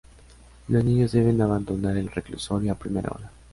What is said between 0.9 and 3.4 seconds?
deben abandonar el reclusorio a primera hora.